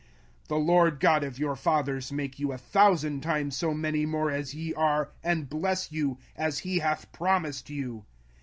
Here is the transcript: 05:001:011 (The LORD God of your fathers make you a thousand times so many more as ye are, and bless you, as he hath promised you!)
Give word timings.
05:001:011 0.45 0.47
(The 0.47 0.55
LORD 0.55 0.99
God 0.99 1.23
of 1.23 1.37
your 1.37 1.55
fathers 1.55 2.11
make 2.11 2.39
you 2.39 2.51
a 2.51 2.57
thousand 2.57 3.21
times 3.21 3.55
so 3.55 3.71
many 3.75 4.07
more 4.07 4.31
as 4.31 4.55
ye 4.55 4.73
are, 4.73 5.11
and 5.23 5.47
bless 5.47 5.91
you, 5.91 6.17
as 6.35 6.57
he 6.65 6.79
hath 6.79 7.11
promised 7.11 7.69
you!) 7.69 8.03